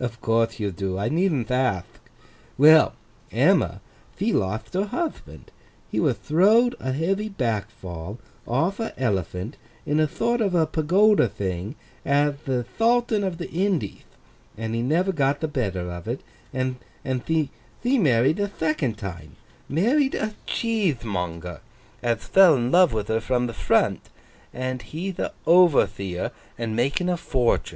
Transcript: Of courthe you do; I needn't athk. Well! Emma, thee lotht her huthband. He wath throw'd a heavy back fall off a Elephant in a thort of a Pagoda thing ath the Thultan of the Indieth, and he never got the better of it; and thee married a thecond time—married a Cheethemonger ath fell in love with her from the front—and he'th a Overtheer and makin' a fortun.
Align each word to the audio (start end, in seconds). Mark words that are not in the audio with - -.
Of 0.00 0.22
courthe 0.22 0.58
you 0.58 0.70
do; 0.70 0.96
I 0.96 1.10
needn't 1.10 1.48
athk. 1.50 1.84
Well! 2.56 2.94
Emma, 3.30 3.82
thee 4.16 4.32
lotht 4.32 4.72
her 4.72 4.86
huthband. 4.86 5.48
He 5.90 6.00
wath 6.00 6.16
throw'd 6.16 6.74
a 6.80 6.92
heavy 6.92 7.28
back 7.28 7.68
fall 7.68 8.18
off 8.48 8.80
a 8.80 8.98
Elephant 8.98 9.58
in 9.84 10.00
a 10.00 10.06
thort 10.06 10.40
of 10.40 10.54
a 10.54 10.66
Pagoda 10.66 11.28
thing 11.28 11.74
ath 12.06 12.46
the 12.46 12.64
Thultan 12.64 13.22
of 13.22 13.36
the 13.36 13.48
Indieth, 13.48 14.06
and 14.56 14.74
he 14.74 14.80
never 14.80 15.12
got 15.12 15.40
the 15.40 15.46
better 15.46 15.90
of 15.90 16.08
it; 16.08 16.22
and 16.54 16.76
thee 17.26 17.50
married 17.84 18.40
a 18.40 18.48
thecond 18.48 18.96
time—married 18.96 20.14
a 20.14 20.34
Cheethemonger 20.46 21.60
ath 22.02 22.28
fell 22.28 22.56
in 22.56 22.70
love 22.70 22.94
with 22.94 23.08
her 23.08 23.20
from 23.20 23.46
the 23.46 23.52
front—and 23.52 24.80
he'th 24.80 25.18
a 25.18 25.34
Overtheer 25.46 26.30
and 26.56 26.74
makin' 26.74 27.10
a 27.10 27.18
fortun. 27.18 27.70